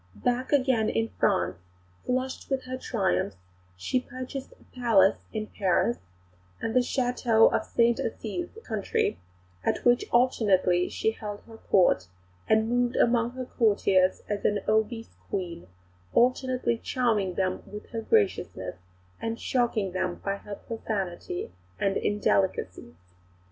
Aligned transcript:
Back 0.23 0.51
again 0.51 0.89
in 0.89 1.09
France, 1.19 1.57
flushed 2.07 2.49
with 2.49 2.63
her 2.63 2.75
triumphs, 2.75 3.35
she 3.77 3.99
purchased 3.99 4.51
a 4.59 4.63
Palace 4.75 5.19
in 5.31 5.45
Paris, 5.45 5.99
and 6.59 6.73
the 6.73 6.79
château 6.79 7.53
of 7.53 7.63
Sainte 7.65 7.99
Assize 7.99 8.45
in 8.45 8.49
the 8.55 8.61
country, 8.61 9.19
at 9.63 9.85
which 9.85 10.05
alternately 10.11 10.89
she 10.89 11.11
held 11.11 11.41
her 11.41 11.57
Court, 11.57 12.07
and 12.49 12.67
moved 12.67 12.95
among 12.95 13.33
her 13.33 13.45
courtiers 13.45 14.23
an 14.27 14.61
obese 14.67 15.13
Queen, 15.29 15.67
alternately 16.15 16.79
charming 16.79 17.35
them 17.35 17.61
with 17.67 17.91
her 17.91 18.01
graciousness 18.01 18.77
and 19.21 19.39
shocking 19.39 19.91
them 19.91 20.15
by 20.25 20.37
her 20.37 20.55
profanity 20.55 21.51
and 21.79 21.95
indelicacies. 21.95 22.95